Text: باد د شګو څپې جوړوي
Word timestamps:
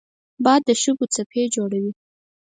باد 0.43 0.61
د 0.67 0.69
شګو 0.81 1.05
څپې 1.13 1.41
جوړوي 1.55 1.91